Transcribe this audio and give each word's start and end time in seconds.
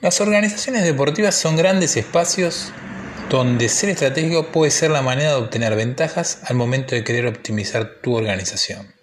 Las 0.00 0.20
organizaciones 0.20 0.84
deportivas 0.84 1.34
son 1.34 1.56
grandes 1.56 1.96
espacios 1.96 2.72
donde 3.30 3.68
ser 3.68 3.90
estratégico 3.90 4.52
puede 4.52 4.70
ser 4.70 4.92
la 4.92 5.02
manera 5.02 5.30
de 5.30 5.36
obtener 5.36 5.74
ventajas 5.74 6.38
al 6.44 6.54
momento 6.54 6.94
de 6.94 7.02
querer 7.02 7.26
optimizar 7.26 7.96
tu 8.00 8.14
organización. 8.14 8.94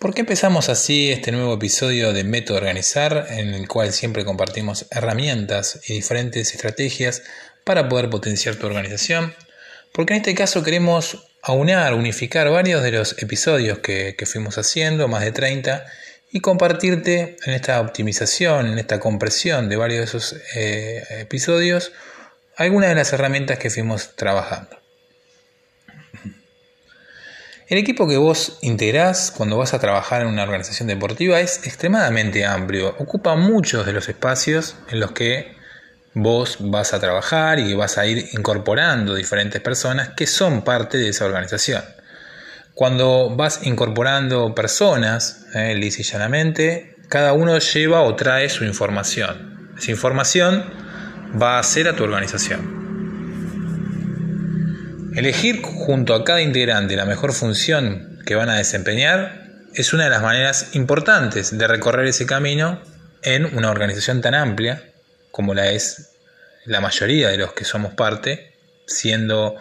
¿Por 0.00 0.12
qué 0.12 0.22
empezamos 0.22 0.68
así 0.68 1.12
este 1.12 1.30
nuevo 1.30 1.54
episodio 1.54 2.12
de 2.12 2.24
Método 2.24 2.58
Organizar, 2.58 3.28
en 3.30 3.54
el 3.54 3.68
cual 3.68 3.92
siempre 3.92 4.24
compartimos 4.24 4.86
herramientas 4.90 5.80
y 5.88 5.94
diferentes 5.94 6.52
estrategias 6.52 7.22
para 7.62 7.88
poder 7.88 8.10
potenciar 8.10 8.56
tu 8.56 8.66
organización? 8.66 9.32
Porque 9.92 10.14
en 10.14 10.22
este 10.22 10.34
caso 10.34 10.64
queremos 10.64 11.28
aunar, 11.40 11.94
unificar 11.94 12.50
varios 12.50 12.82
de 12.82 12.90
los 12.90 13.22
episodios 13.22 13.78
que, 13.78 14.16
fuimos 14.26 14.58
haciendo, 14.58 15.06
más 15.06 15.22
de 15.22 15.30
30, 15.30 15.86
y 16.34 16.40
compartirte 16.40 17.36
en 17.46 17.54
esta 17.54 17.80
optimización, 17.80 18.66
en 18.66 18.78
esta 18.80 18.98
compresión 18.98 19.68
de 19.68 19.76
varios 19.76 20.00
de 20.00 20.04
esos 20.04 20.36
eh, 20.56 21.04
episodios, 21.20 21.92
algunas 22.56 22.88
de 22.88 22.96
las 22.96 23.12
herramientas 23.12 23.60
que 23.60 23.70
fuimos 23.70 24.16
trabajando. 24.16 24.76
El 27.68 27.78
equipo 27.78 28.08
que 28.08 28.16
vos 28.16 28.58
integrás 28.62 29.30
cuando 29.30 29.58
vas 29.58 29.74
a 29.74 29.78
trabajar 29.78 30.22
en 30.22 30.26
una 30.26 30.42
organización 30.42 30.88
deportiva 30.88 31.38
es 31.38 31.64
extremadamente 31.68 32.44
amplio, 32.44 32.96
ocupa 32.98 33.36
muchos 33.36 33.86
de 33.86 33.92
los 33.92 34.08
espacios 34.08 34.74
en 34.90 34.98
los 34.98 35.12
que 35.12 35.54
vos 36.14 36.56
vas 36.58 36.94
a 36.94 36.98
trabajar 36.98 37.60
y 37.60 37.74
vas 37.74 37.96
a 37.96 38.06
ir 38.06 38.30
incorporando 38.32 39.14
diferentes 39.14 39.62
personas 39.62 40.08
que 40.16 40.26
son 40.26 40.64
parte 40.64 40.98
de 40.98 41.10
esa 41.10 41.26
organización. 41.26 41.84
Cuando 42.74 43.34
vas 43.36 43.64
incorporando 43.64 44.52
personas, 44.52 45.46
eh, 45.54 45.78
y 45.80 46.02
llanamente, 46.02 46.96
cada 47.08 47.32
uno 47.32 47.56
lleva 47.58 48.02
o 48.02 48.16
trae 48.16 48.48
su 48.48 48.64
información. 48.64 49.72
Esa 49.78 49.92
información 49.92 50.64
va 51.40 51.60
a 51.60 51.62
ser 51.62 51.86
a 51.86 51.94
tu 51.94 52.02
organización. 52.02 52.82
Elegir 55.14 55.62
junto 55.62 56.14
a 56.14 56.24
cada 56.24 56.42
integrante 56.42 56.96
la 56.96 57.04
mejor 57.04 57.32
función 57.32 58.18
que 58.26 58.34
van 58.34 58.48
a 58.48 58.56
desempeñar 58.56 59.44
es 59.74 59.92
una 59.92 60.04
de 60.04 60.10
las 60.10 60.22
maneras 60.22 60.74
importantes 60.74 61.56
de 61.56 61.68
recorrer 61.68 62.06
ese 62.06 62.26
camino 62.26 62.82
en 63.22 63.56
una 63.56 63.70
organización 63.70 64.20
tan 64.20 64.34
amplia 64.34 64.82
como 65.30 65.54
la 65.54 65.70
es 65.70 66.16
la 66.64 66.80
mayoría 66.80 67.28
de 67.28 67.38
los 67.38 67.52
que 67.52 67.64
somos 67.64 67.94
parte, 67.94 68.56
siendo 68.86 69.54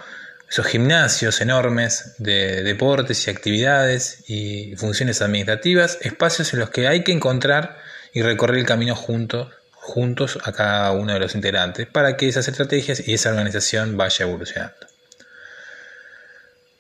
esos 0.54 0.68
gimnasios 0.68 1.42
enormes 1.42 2.14
de 2.20 2.62
deportes 2.62 3.26
y 3.26 3.32
actividades 3.32 4.20
y 4.28 4.76
funciones 4.76 5.20
administrativas, 5.24 5.98
espacios 6.02 6.54
en 6.54 6.60
los 6.60 6.70
que 6.70 6.88
hay 6.88 7.04
que 7.04 7.12
encontrar 7.12 7.80
y 8.14 8.22
recorrer 8.22 8.60
el 8.60 8.66
camino 8.68 8.96
juntos, 8.96 9.52
juntos 9.72 10.38
a 10.44 10.52
cada 10.52 10.92
uno 10.92 11.12
de 11.12 11.20
los 11.20 11.34
integrantes 11.34 11.88
para 11.88 12.18
que 12.18 12.28
esas 12.28 12.48
estrategias 12.48 13.08
y 13.08 13.16
esa 13.16 13.32
organización 13.32 13.98
vaya 13.98 14.28
evolucionando. 14.28 14.76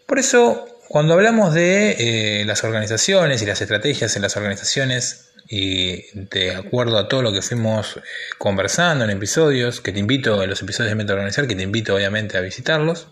Por 0.06 0.20
eso, 0.20 0.68
cuando 0.88 1.16
hablamos 1.16 1.56
de 1.56 2.42
eh, 2.42 2.46
las 2.46 2.64
organizaciones 2.64 3.42
y 3.42 3.48
las 3.48 3.60
estrategias 3.60 4.16
en 4.16 4.22
las 4.22 4.38
organizaciones, 4.38 5.32
y 5.50 6.06
de 6.14 6.56
acuerdo 6.56 7.00
a 7.00 7.08
todo 7.08 7.24
lo 7.24 7.34
que 7.34 7.42
fuimos 7.42 7.98
eh, 7.98 8.02
conversando 8.38 9.04
en 9.04 9.10
episodios, 9.10 9.82
que 9.82 9.92
te 9.92 9.98
invito, 9.98 10.44
en 10.44 10.52
los 10.52 10.62
episodios 10.62 10.92
de 10.92 10.96
Método 10.96 11.16
Organizar, 11.16 11.48
que 11.48 11.56
te 11.56 11.64
invito 11.64 11.96
obviamente 11.96 12.38
a 12.38 12.42
visitarlos, 12.42 13.08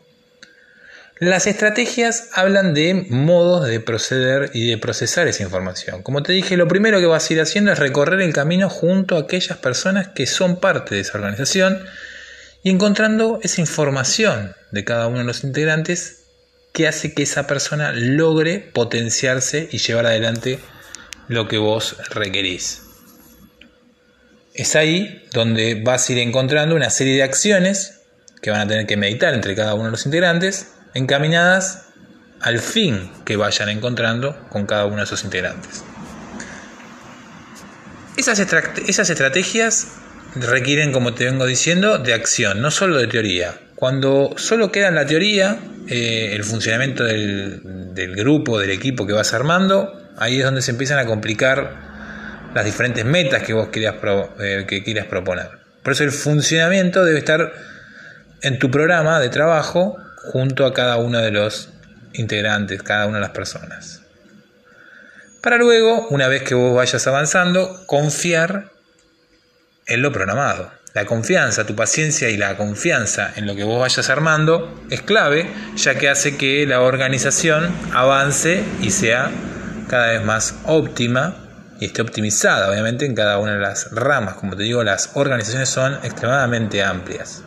las 1.22 1.46
estrategias 1.46 2.30
hablan 2.34 2.74
de 2.74 2.96
modos 2.96 3.68
de 3.68 3.80
proceder 3.80 4.50
y 4.56 4.68
de 4.68 4.80
procesar 4.80 5.28
esa 5.28 5.44
información. 5.44 6.02
Como 6.02 6.24
te 6.24 6.34
dije, 6.34 6.58
lo 6.58 6.68
primero 6.68 7.00
que 7.00 7.06
vas 7.06 7.30
a 7.30 7.34
ir 7.34 7.42
haciendo 7.42 7.72
es 7.72 7.78
recorrer 7.78 8.22
el 8.22 8.34
camino 8.34 8.72
junto 8.72 9.16
a 9.16 9.20
aquellas 9.20 9.60
personas 9.60 10.08
que 10.08 10.26
son 10.26 10.60
parte 10.60 10.96
de 10.96 11.02
esa 11.02 11.20
organización 11.20 11.86
y 12.64 12.72
encontrando 12.72 13.40
esa 13.44 13.62
información 13.62 14.56
de 14.72 14.84
cada 14.84 15.06
uno 15.06 15.20
de 15.20 15.26
los 15.26 15.44
integrantes 15.44 16.24
que 16.74 16.88
hace 16.88 17.14
que 17.14 17.22
esa 17.22 17.46
persona 17.46 17.92
logre 17.92 18.58
potenciarse 18.58 19.70
y 19.72 19.78
llevar 19.78 20.08
adelante 20.08 20.58
lo 21.28 21.48
que 21.48 21.60
vos 21.60 21.98
requerís. 22.10 22.82
Es 24.56 24.76
ahí 24.76 25.24
donde 25.34 25.76
vas 25.76 26.10
a 26.10 26.14
ir 26.14 26.18
encontrando 26.18 26.76
una 26.76 26.90
serie 26.90 27.14
de 27.14 27.24
acciones 27.24 28.02
que 28.42 28.50
van 28.50 28.62
a 28.62 28.68
tener 28.68 28.88
que 28.88 28.98
meditar 28.98 29.36
entre 29.36 29.54
cada 29.54 29.76
uno 29.76 29.86
de 29.86 29.92
los 29.92 30.08
integrantes, 30.08 30.70
encaminadas 30.94 31.88
al 32.42 32.60
fin 32.60 33.12
que 33.26 33.36
vayan 33.36 33.70
encontrando 33.70 34.38
con 34.50 34.66
cada 34.66 34.86
uno 34.86 34.98
de 34.98 35.04
esos 35.04 35.24
integrantes. 35.24 35.84
Esas, 38.18 39.10
estrategias 39.10 39.88
requieren, 40.36 40.92
como 40.92 41.14
te 41.14 41.26
vengo 41.26 41.46
diciendo, 41.46 41.98
de 41.98 42.14
acción, 42.14 42.62
no 42.62 42.70
solo 42.72 42.98
de 42.98 43.08
teoría. 43.08 43.56
Cuando 43.76 44.34
solo 44.38 44.72
queda 44.72 44.90
en 44.90 44.96
la 44.96 45.06
teoría, 45.06 45.60
eh, 45.88 46.34
el 46.34 46.44
funcionamiento 46.44 47.04
del, 47.04 47.64
grupo, 48.16 48.60
del 48.60 48.70
equipo 48.70 49.08
que 49.08 49.14
vas 49.14 49.34
armando, 49.34 49.98
Ahí 50.18 50.38
es 50.38 50.46
donde 50.46 50.62
se 50.62 50.70
empiezan 50.70 51.00
a 51.00 51.06
complicar 51.06 51.72
las 52.54 52.64
diferentes 52.64 53.04
metas 53.04 53.42
que 53.42 53.54
vos 53.54 53.70
eh, 53.74 54.66
que 54.68 54.84
quieras 54.84 55.08
proponer. 55.08 55.48
Por 55.82 55.94
eso 55.94 56.04
el 56.04 56.12
funcionamiento 56.12 57.04
debe 57.04 57.18
estar 57.18 57.52
en 58.44 58.60
tu 58.60 58.70
programa 58.70 59.20
de 59.20 59.30
trabajo 59.30 59.98
junto 60.32 60.66
a 60.66 60.74
cada 60.74 60.98
uno 60.98 61.20
de 61.20 61.32
los 61.32 61.70
integrantes, 62.14 62.84
cada 62.84 63.06
una 63.08 63.18
de 63.18 63.22
las 63.22 63.32
personas. 63.32 64.02
Para 65.42 65.58
luego, 65.58 66.08
una 66.10 66.28
vez 66.28 66.44
que 66.44 66.54
vos 66.54 66.76
vayas 66.76 67.08
avanzando, 67.08 67.84
confiar 67.88 68.72
en 69.88 70.02
lo 70.02 70.12
programado. 70.12 70.72
La 70.94 71.06
confianza, 71.06 71.66
tu 71.66 71.76
paciencia 71.76 72.30
y 72.30 72.38
la 72.38 72.58
confianza 72.58 73.32
en 73.36 73.48
lo 73.48 73.56
que 73.56 73.64
vos 73.64 73.80
vayas 73.80 74.10
armando 74.10 74.84
es 74.90 75.02
clave, 75.02 75.50
ya 75.78 75.96
que 75.96 76.10
hace 76.10 76.38
que 76.38 76.68
la 76.68 76.82
organización 76.82 77.74
avance 77.94 78.64
y 78.82 78.92
sea 78.92 79.32
cada 79.88 80.12
vez 80.12 80.24
más 80.24 80.56
óptima 80.66 81.36
y 81.80 81.86
esté 81.86 82.02
optimizada, 82.02 82.70
obviamente, 82.70 83.06
en 83.06 83.16
cada 83.16 83.40
una 83.40 83.54
de 83.54 83.60
las 83.60 83.92
ramas. 83.92 84.36
Como 84.36 84.56
te 84.56 84.64
digo, 84.64 84.84
las 84.84 85.12
organizaciones 85.16 85.70
son 85.70 85.94
extremadamente 86.04 86.84
amplias. 86.84 87.44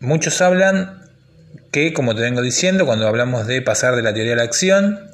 Muchos 0.00 0.40
hablan 0.40 1.02
que, 1.72 1.92
como 1.92 2.14
te 2.14 2.22
vengo 2.22 2.40
diciendo, 2.40 2.86
cuando 2.86 3.08
hablamos 3.08 3.48
de 3.48 3.62
pasar 3.62 3.96
de 3.96 4.02
la 4.02 4.14
teoría 4.14 4.34
a 4.34 4.36
la 4.36 4.44
acción, 4.44 5.10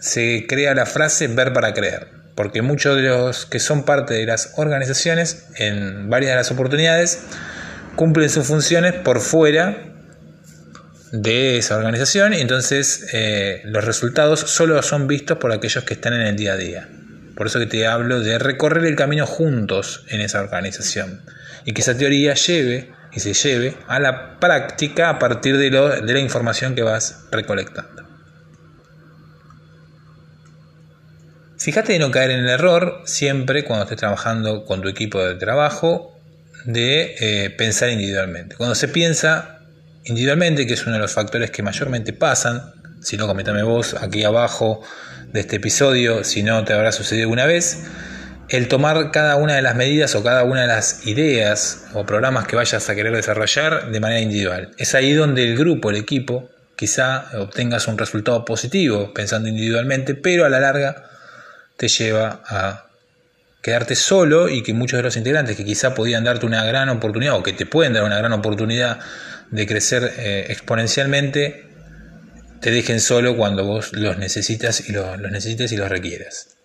se 0.00 0.46
crea 0.48 0.74
la 0.74 0.86
frase 0.86 1.28
ver 1.28 1.52
para 1.52 1.72
creer, 1.72 2.08
porque 2.34 2.62
muchos 2.62 2.96
de 2.96 3.02
los 3.02 3.46
que 3.46 3.60
son 3.60 3.84
parte 3.84 4.14
de 4.14 4.26
las 4.26 4.54
organizaciones, 4.56 5.46
en 5.54 6.10
varias 6.10 6.32
de 6.32 6.36
las 6.36 6.50
oportunidades, 6.50 7.20
cumplen 7.94 8.28
sus 8.28 8.44
funciones 8.44 8.92
por 8.94 9.20
fuera 9.20 9.92
de 11.12 11.58
esa 11.58 11.76
organización 11.76 12.34
y 12.34 12.40
entonces 12.40 13.06
eh, 13.12 13.60
los 13.66 13.84
resultados 13.84 14.40
solo 14.40 14.82
son 14.82 15.06
vistos 15.06 15.38
por 15.38 15.52
aquellos 15.52 15.84
que 15.84 15.94
están 15.94 16.14
en 16.14 16.22
el 16.22 16.36
día 16.36 16.54
a 16.54 16.56
día. 16.56 16.88
Por 17.36 17.46
eso 17.46 17.60
que 17.60 17.66
te 17.66 17.86
hablo 17.86 18.18
de 18.20 18.38
recorrer 18.40 18.84
el 18.86 18.96
camino 18.96 19.26
juntos 19.26 20.04
en 20.08 20.20
esa 20.20 20.40
organización 20.40 21.22
y 21.64 21.72
que 21.72 21.82
esa 21.82 21.96
teoría 21.96 22.34
lleve 22.34 22.90
y 23.14 23.20
se 23.20 23.34
lleve 23.34 23.76
a 23.88 24.00
la 24.00 24.38
práctica 24.40 25.10
a 25.10 25.18
partir 25.18 25.58
de, 25.58 25.70
la 25.70 26.18
información 26.18 26.74
que 26.74 26.82
vas 26.82 27.26
recolectando. 27.30 28.02
Fíjate 31.58 31.92
de 31.92 31.98
no 32.00 32.10
caer 32.10 32.32
en 32.32 32.40
el 32.40 32.48
error 32.48 33.02
siempre 33.04 33.64
cuando 33.64 33.84
estés 33.84 33.98
trabajando 33.98 34.64
con 34.64 34.82
tu 34.82 34.88
equipo 34.88 35.22
de 35.22 35.36
trabajo 35.36 36.18
de 36.64 37.14
eh, 37.20 37.50
pensar 37.50 37.90
individualmente. 37.90 38.56
Cuando 38.56 38.74
se 38.74 38.88
piensa 38.88 39.60
individualmente, 40.04 40.66
que 40.66 40.74
es 40.74 40.84
uno 40.86 40.94
de 40.94 41.00
los 41.00 41.12
factores 41.12 41.50
que 41.50 41.62
mayormente 41.62 42.12
pasan. 42.12 42.72
Si 43.00 43.16
no, 43.16 43.26
coméntame 43.26 43.62
vos 43.62 43.94
aquí 43.94 44.24
abajo 44.24 44.80
de 45.32 45.40
este 45.40 45.56
episodio, 45.56 46.24
si 46.24 46.42
no 46.42 46.64
te 46.64 46.72
habrá 46.72 46.90
sucedido 46.92 47.24
alguna 47.24 47.46
vez. 47.46 47.84
El 48.52 48.68
tomar 48.68 49.10
cada 49.12 49.36
una 49.36 49.54
de 49.54 49.62
las 49.62 49.76
medidas 49.76 50.14
o 50.14 50.22
cada 50.22 50.44
una 50.44 50.60
de 50.60 50.66
las 50.66 51.06
ideas 51.06 51.86
o 51.94 52.04
programas 52.04 52.46
que 52.46 52.54
vayas 52.54 52.86
a 52.90 52.94
querer 52.94 53.16
desarrollar 53.16 53.90
de 53.90 53.98
manera 53.98 54.20
individual. 54.20 54.72
Es 54.76 54.94
ahí 54.94 55.14
donde 55.14 55.42
el 55.42 55.56
grupo, 55.56 55.88
el 55.88 55.96
equipo, 55.96 56.50
quizá 56.76 57.30
obtengas 57.38 57.88
un 57.88 57.96
resultado 57.96 58.44
positivo 58.44 59.14
pensando 59.14 59.48
individualmente, 59.48 60.14
pero 60.14 60.44
a 60.44 60.50
la 60.50 60.60
larga 60.60 61.08
te 61.78 61.88
lleva 61.88 62.42
a 62.46 62.88
quedarte 63.62 63.94
solo 63.94 64.50
y 64.50 64.62
que 64.62 64.74
muchos 64.74 64.98
de 64.98 65.04
los 65.04 65.16
integrantes 65.16 65.56
que 65.56 65.64
quizá 65.64 65.94
podían 65.94 66.22
darte 66.22 66.44
una 66.44 66.62
gran 66.62 66.90
oportunidad 66.90 67.36
o 67.36 67.42
que 67.42 67.54
te 67.54 67.64
pueden 67.64 67.94
dar 67.94 68.04
una 68.04 68.18
gran 68.18 68.34
oportunidad 68.34 68.98
de 69.50 69.66
crecer 69.66 70.12
eh, 70.18 70.44
exponencialmente 70.50 71.70
te 72.60 72.70
dejen 72.70 73.00
solo 73.00 73.34
cuando 73.34 73.64
vos 73.64 73.94
los 73.94 74.18
necesitas 74.18 74.90
y 74.90 74.92
los, 74.92 75.18
necesites 75.18 75.72
y 75.72 75.78
los 75.78 75.88
requieras. 75.88 76.58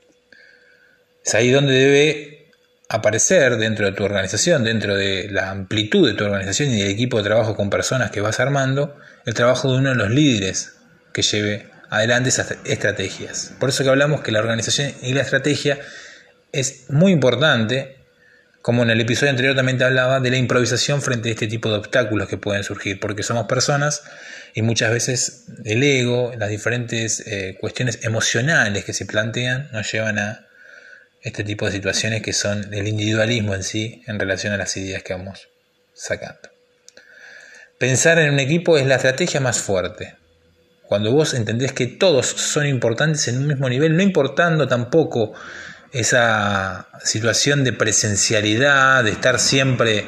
Es 1.27 1.35
ahí 1.35 1.51
donde 1.51 1.74
debe 1.74 2.53
aparecer 2.88 3.57
dentro 3.57 3.85
de 3.85 3.91
tu 3.91 4.06
organización, 4.06 4.63
dentro 4.63 4.95
de 4.95 5.27
la 5.29 5.50
amplitud 5.50 6.07
de 6.07 6.13
tu 6.13 6.24
organización 6.24 6.69
y 6.71 6.79
del 6.81 6.89
equipo 6.89 7.18
de 7.18 7.25
trabajo 7.25 7.53
con 7.53 7.69
personas 7.69 8.12
que 8.12 8.21
vas 8.21 8.39
armando, 8.39 8.95
el 9.25 9.33
trabajo 9.33 9.69
de 9.69 9.79
uno 9.79 9.89
de 9.89 9.95
los 9.95 10.09
líderes 10.09 10.77
que 11.12 11.24
lleve 11.24 11.69
adelante 11.89 12.29
esas 12.29 12.56
estrategias. 12.63 13.51
Por 13.59 13.68
eso 13.68 13.83
que 13.83 13.89
hablamos 13.89 14.21
que 14.21 14.31
la 14.31 14.39
organización 14.39 14.94
y 15.01 15.12
la 15.12 15.21
estrategia 15.21 15.77
es 16.53 16.89
muy 16.89 17.12
importante, 17.12 17.97
como 18.62 18.83
en 18.83 18.89
el 18.89 19.01
episodio 19.01 19.31
anterior 19.31 19.53
también 19.53 19.77
te 19.77 19.83
hablaba, 19.83 20.21
de 20.21 20.31
la 20.31 20.38
improvisación 20.38 21.01
frente 21.01 21.27
a 21.27 21.33
este 21.33 21.47
tipo 21.47 21.69
de 21.69 21.75
obstáculos 21.75 22.29
que 22.29 22.38
pueden 22.38 22.63
surgir, 22.63 23.01
porque 23.01 23.24
somos 23.24 23.47
personas 23.47 24.01
y 24.53 24.62
muchas 24.62 24.91
veces 24.94 25.44
el 25.65 25.83
ego, 25.83 26.31
las 26.38 26.47
diferentes 26.47 27.19
eh, 27.27 27.57
cuestiones 27.59 28.00
emocionales 28.03 28.85
que 28.85 28.94
se 28.94 29.06
plantean 29.06 29.68
nos 29.74 29.91
llevan 29.91 30.19
a 30.19 30.46
este 31.27 31.44
tipo 31.44 31.65
de 31.65 31.74
situaciones 31.74 32.21
que 32.21 32.33
son 32.33 32.74
el 32.74 32.88
individualismo 32.88 33.53
en 33.53 33.63
sí 33.63 34.01
en 34.07 34.19
relación 34.19 34.53
a 34.53 34.57
las 34.57 34.75
ideas 34.77 35.03
que 35.03 35.13
vamos 35.13 35.50
sacando. 35.94 36.50
Pensar 37.77 38.18
en 38.19 38.33
un 38.33 38.39
equipo 38.39 38.77
es 38.77 38.88
la 38.88 38.95
estrategia 38.95 39.39
más 39.39 39.59
fuerte. 39.59 40.15
Cuando 40.83 41.12
vos 41.12 41.33
entendés 41.33 41.74
que 41.74 41.85
todos 41.85 42.25
son 42.27 42.65
importantes 42.65 43.27
en 43.27 43.38
un 43.38 43.47
mismo 43.47 43.68
nivel, 43.69 43.95
no 43.95 44.01
importando 44.01 44.68
tampoco 44.68 45.33
esa 45.91 46.88
situación 47.03 47.63
de 47.63 47.74
presencialidad, 47.74 49.03
de 49.03 49.12
estar 49.12 49.39
siempre 49.39 50.06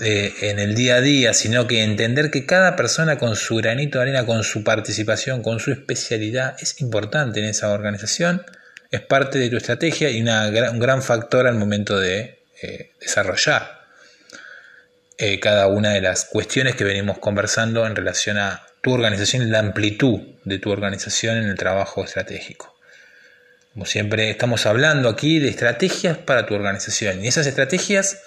eh, 0.00 0.34
en 0.40 0.58
el 0.58 0.74
día 0.74 0.96
a 0.96 1.00
día, 1.02 1.34
sino 1.34 1.66
que 1.66 1.84
entender 1.84 2.30
que 2.30 2.46
cada 2.46 2.74
persona 2.74 3.18
con 3.18 3.36
su 3.36 3.56
granito 3.56 3.98
de 3.98 4.04
arena, 4.04 4.26
con 4.26 4.42
su 4.42 4.64
participación, 4.64 5.42
con 5.42 5.60
su 5.60 5.72
especialidad, 5.72 6.56
es 6.58 6.80
importante 6.80 7.40
en 7.40 7.46
esa 7.46 7.70
organización, 7.70 8.42
es 8.90 9.00
parte 9.00 9.38
de 9.38 9.50
tu 9.50 9.56
estrategia 9.56 10.10
y 10.10 10.20
un 10.20 10.78
gran 10.78 11.02
factor 11.02 11.46
al 11.46 11.56
momento 11.56 11.98
de 11.98 12.42
eh, 12.62 12.92
desarrollar 13.00 13.84
eh, 15.18 15.38
cada 15.40 15.68
una 15.68 15.90
de 15.90 16.00
las 16.00 16.24
cuestiones 16.24 16.74
que 16.74 16.84
venimos 16.84 17.18
conversando 17.18 17.86
en 17.86 17.94
relación 17.94 18.38
a 18.38 18.66
tu 18.82 18.92
organización 18.92 19.42
y 19.42 19.50
la 19.50 19.60
amplitud 19.60 20.20
de 20.44 20.58
tu 20.58 20.70
organización 20.70 21.38
en 21.38 21.44
el 21.44 21.56
trabajo 21.56 22.04
estratégico. 22.04 22.76
Como 23.72 23.86
siempre 23.86 24.30
estamos 24.30 24.66
hablando 24.66 25.08
aquí 25.08 25.40
de 25.40 25.48
estrategias 25.48 26.18
para 26.18 26.46
tu 26.46 26.54
organización 26.54 27.24
y 27.24 27.28
esas 27.28 27.46
estrategias 27.46 28.22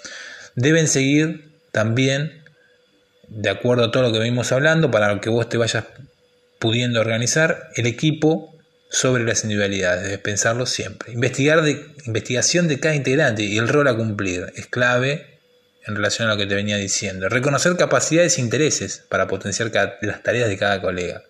deben 0.56 0.88
seguir 0.88 1.52
también 1.72 2.44
de 3.28 3.50
acuerdo 3.50 3.84
a 3.84 3.90
todo 3.90 4.02
lo 4.02 4.12
que 4.12 4.18
venimos 4.18 4.52
hablando 4.52 4.90
para 4.90 5.20
que 5.20 5.30
vos 5.30 5.48
te 5.48 5.56
vayas 5.56 5.84
pudiendo 6.58 7.00
organizar 7.00 7.68
el 7.76 7.86
equipo 7.86 8.57
sobre 8.90 9.24
las 9.24 9.42
individualidades, 9.44 10.04
debes 10.04 10.18
pensarlo 10.18 10.66
siempre. 10.66 11.12
Investigar 11.12 11.62
de, 11.62 11.86
investigación 12.06 12.68
de 12.68 12.80
cada 12.80 12.94
integrante 12.94 13.42
y 13.42 13.58
el 13.58 13.68
rol 13.68 13.88
a 13.88 13.96
cumplir 13.96 14.52
es 14.56 14.66
clave 14.66 15.38
en 15.86 15.96
relación 15.96 16.28
a 16.28 16.32
lo 16.32 16.38
que 16.38 16.46
te 16.46 16.54
venía 16.54 16.76
diciendo. 16.76 17.28
Reconocer 17.28 17.76
capacidades 17.76 18.38
e 18.38 18.40
intereses 18.40 19.04
para 19.08 19.26
potenciar 19.26 19.70
las 20.02 20.22
tareas 20.22 20.48
de 20.48 20.56
cada 20.56 20.80
colega. 20.80 21.22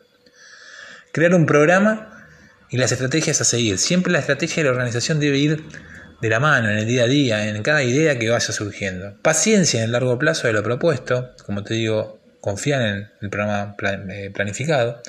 Crear 1.13 1.35
un 1.35 1.47
programa 1.47 2.27
y 2.71 2.77
las 2.77 2.93
estrategias 2.93 3.41
a 3.41 3.45
seguir. 3.45 3.79
Siempre 3.79 4.13
la 4.13 4.19
estrategia 4.19 4.63
de 4.63 4.65
la 4.65 4.71
organización 4.73 5.21
debe 5.21 5.39
ir 5.39 5.65
de 6.21 6.29
la 6.29 6.41
mano 6.41 6.71
en 6.71 6.79
el 6.79 6.87
día 6.87 7.05
a 7.05 7.07
día, 7.07 7.49
en 7.49 7.63
cada 7.63 7.83
idea 7.83 8.19
que 8.19 8.29
vaya 8.29 8.53
surgiendo. 8.53 9.17
Paciencia 9.23 9.79
en 9.79 9.87
el 9.87 9.93
largo 9.93 10.19
plazo 10.19 10.47
de 10.47 10.53
lo 10.53 10.63
propuesto, 10.63 11.35
como 11.47 11.63
te 11.63 11.75
digo, 11.75 12.21
confiar 12.41 12.83
en 12.83 13.11
el 13.21 13.31
programa 13.31 13.77
eh, 14.11 14.31
planificado. 14.35 15.01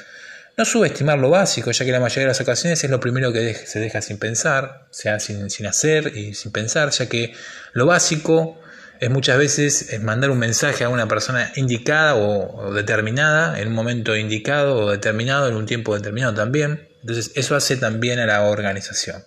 No 0.59 0.65
subestimar 0.65 1.17
lo 1.17 1.29
básico, 1.29 1.71
ya 1.71 1.85
que 1.85 1.91
la 1.93 2.01
mayoría 2.01 2.23
de 2.23 2.27
las 2.27 2.41
ocasiones 2.41 2.83
es 2.83 2.89
lo 2.89 2.99
primero 2.99 3.31
que 3.31 3.53
se 3.53 3.79
deja 3.79 4.01
sin 4.01 4.17
pensar, 4.17 4.87
sea 4.89 5.17
sin, 5.21 5.49
sin 5.49 5.65
hacer 5.67 6.17
y 6.17 6.33
sin 6.33 6.51
pensar, 6.51 6.89
ya 6.89 7.07
que 7.07 7.33
lo 7.71 7.85
básico 7.85 8.59
es 8.99 9.09
muchas 9.09 9.37
veces 9.37 9.93
es 9.93 10.03
mandar 10.03 10.31
un 10.31 10.37
mensaje 10.37 10.83
a 10.83 10.89
una 10.89 11.07
persona 11.07 11.49
indicada 11.55 12.15
o, 12.15 12.73
determinada 12.73 13.57
en 13.57 13.69
un 13.69 13.73
momento 13.73 14.17
indicado 14.17 14.75
o 14.75 14.91
determinado 14.91 15.47
en 15.47 15.55
un 15.55 15.65
tiempo 15.65 15.95
determinado 15.95 16.33
también. 16.33 16.89
Entonces 16.99 17.31
eso 17.35 17.55
hace 17.55 17.77
también 17.77 18.19
a 18.19 18.25
la 18.25 18.41
organización. 18.41 19.23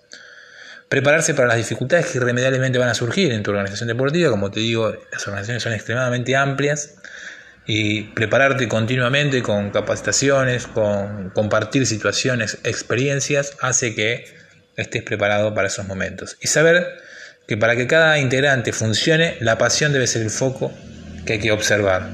Prepararse 0.90 1.32
para 1.32 1.48
las 1.48 1.56
dificultades 1.56 2.08
que 2.08 2.18
irremediablemente 2.18 2.78
van 2.78 2.90
a 2.90 2.94
surgir 2.94 3.32
en 3.32 3.42
tu 3.42 3.52
organización 3.52 3.88
deportiva. 3.88 4.28
Como 4.28 4.50
te 4.50 4.60
digo, 4.60 4.94
las 5.10 5.26
organizaciones 5.26 5.62
son 5.62 5.72
extremadamente 5.72 6.36
amplias 6.36 6.96
y 7.66 8.04
prepararte 8.04 8.68
continuamente 8.68 9.42
con 9.42 9.70
capacitaciones, 9.70 10.66
con 10.66 11.30
compartir 11.30 11.86
situaciones, 11.86 12.58
experiencias, 12.64 13.56
hace 13.60 13.94
que 13.94 14.24
estés 14.76 15.02
preparado 15.02 15.54
para 15.54 15.68
esos 15.68 15.86
momentos. 15.86 16.36
Y 16.40 16.48
saber 16.48 16.86
que 17.46 17.56
para 17.56 17.76
que 17.76 17.86
cada 17.86 18.18
integrante 18.18 18.72
funcione, 18.72 19.36
la 19.40 19.58
pasión 19.58 19.92
debe 19.92 20.06
ser 20.06 20.22
el 20.22 20.30
foco 20.30 20.72
que 21.24 21.34
hay 21.34 21.38
que 21.38 21.52
observar 21.52 22.10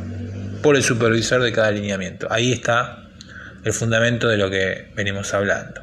por 0.63 0.77
el 0.77 0.83
supervisor 0.83 1.43
de 1.43 1.53
cada 1.53 1.69
alineamiento. 1.69 2.29
Ahí 2.31 2.53
está 2.53 3.09
el 3.65 3.73
fundamento 3.73 4.29
de 4.29 4.37
lo 4.37 4.51
que 4.51 4.91
venimos 4.95 5.33
hablando. 5.33 5.83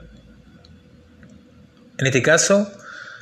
En 1.97 2.05
este 2.05 2.21
caso, 2.21 2.71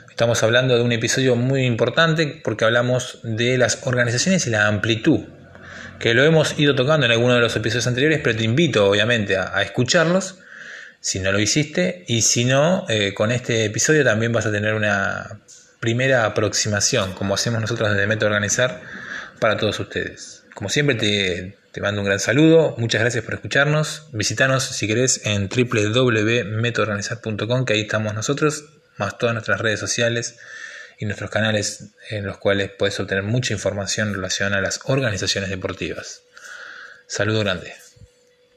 estamos 0.10 0.42
hablando 0.44 0.76
de 0.76 0.82
un 0.82 0.92
episodio 0.92 1.36
muy 1.36 1.66
importante 1.66 2.42
porque 2.44 2.66
hablamos 2.66 3.20
de 3.24 3.58
las 3.58 3.86
organizaciones 3.86 4.48
y 4.48 4.50
la 4.50 4.68
amplitud 4.68 5.22
que 6.04 6.14
lo 6.14 6.24
hemos 6.26 6.60
ido 6.60 6.76
tocando 6.76 7.06
en 7.06 7.14
alguno 7.14 7.36
de 7.36 7.40
los 7.40 7.56
episodios 7.56 7.88
anteriores, 7.88 8.20
pero 8.22 8.36
te 8.36 8.44
invito 8.44 8.90
obviamente 8.90 9.38
a, 9.38 9.62
escucharlos 9.62 10.40
si 11.00 11.22
no 11.22 11.32
lo 11.32 11.40
hiciste 11.40 12.04
y 12.10 12.24
si 12.24 12.44
no, 12.44 12.86
eh, 12.90 13.14
con 13.14 13.32
este 13.32 13.64
episodio 13.64 14.04
también 14.04 14.34
vas 14.34 14.46
a 14.46 14.52
tener 14.52 14.74
una 14.74 15.40
primera 15.80 16.26
aproximación, 16.26 17.14
como 17.14 17.36
hacemos 17.36 17.62
nosotros 17.62 17.90
desde 17.90 18.06
Método 18.06 18.32
Organizar, 18.32 18.82
para 19.40 19.56
todos 19.56 19.80
ustedes. 19.80 20.44
Como 20.54 20.68
siempre 20.68 20.96
te, 20.96 21.56
te 21.72 21.80
mando 21.80 22.02
un 22.02 22.08
gran 22.08 22.20
saludo, 22.20 22.76
muchas 22.78 23.00
gracias 23.00 23.24
por 23.24 23.36
escucharnos, 23.36 24.10
visitanos 24.12 24.66
si 24.66 24.88
querés 24.88 25.26
en 25.26 25.48
www.metodoorganizar.com, 25.48 27.64
que 27.64 27.76
ahí 27.76 27.82
estamos 27.84 28.14
nosotros, 28.14 28.66
más 28.98 29.18
todas 29.18 29.36
nuestras 29.36 29.62
redes 29.62 29.80
sociales 29.80 30.36
y 30.98 31.06
nuestros 31.06 31.30
canales 31.30 31.86
en 32.10 32.26
los 32.26 32.38
cuales 32.38 32.72
puedes 32.78 33.00
obtener 33.00 33.24
mucha 33.24 33.54
información 33.54 34.10
en 34.10 34.16
relación 34.16 34.54
a 34.54 34.62
las 34.62 34.80
organizaciones 34.86 35.50
deportivas. 35.50 36.22
Saludo 37.08 37.42
grande. 37.42 37.83